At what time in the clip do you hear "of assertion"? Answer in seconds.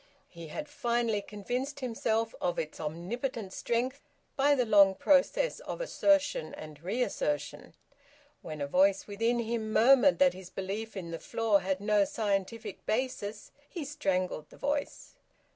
5.59-6.55